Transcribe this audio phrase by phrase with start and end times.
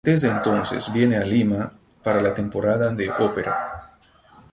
[0.03, 1.71] Desde entonces viene a Lima
[2.03, 3.93] para la temporada de Opera.